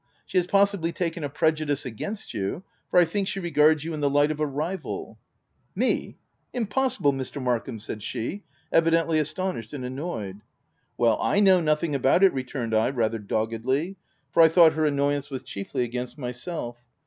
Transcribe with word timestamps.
She 0.25 0.39
has 0.39 0.47
possibly 0.47 0.91
taken 0.91 1.23
a 1.23 1.29
prejudice 1.29 1.85
against 1.85 2.33
you, 2.33 2.63
for 2.89 2.99
I 2.99 3.05
think 3.05 3.27
she 3.27 3.39
regards 3.39 3.83
you 3.83 3.93
in 3.93 3.99
the 3.99 4.09
light 4.09 4.31
of 4.31 4.39
a 4.39 4.47
rival." 4.47 5.19
"Me? 5.75 6.17
Impossible 6.53 7.13
Mr. 7.13 7.39
Markham!" 7.39 7.79
said 7.79 8.01
she, 8.01 8.43
evidently 8.71 9.19
astonished 9.19 9.73
and 9.73 9.85
annoyed." 9.85 10.41
Well, 10.97 11.19
I 11.21 11.39
know 11.39 11.61
nothing 11.61 11.93
about 11.93 12.23
it," 12.23 12.33
returned 12.33 12.73
I, 12.73 12.89
rather 12.89 13.19
doggedly; 13.19 13.97
for 14.33 14.41
I 14.41 14.49
thought 14.49 14.73
her 14.73 14.87
annoy 14.87 15.13
ance 15.13 15.29
was 15.29 15.43
chiefly 15.43 15.83
against 15.83 16.17
myself. 16.17 16.79